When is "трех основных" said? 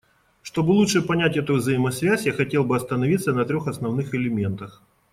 3.45-4.15